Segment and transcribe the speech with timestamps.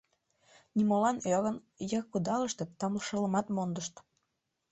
[0.75, 1.57] Нимолан ӧрын,
[1.89, 3.93] йыр кудалыштыт, тамле шылымат мондышт.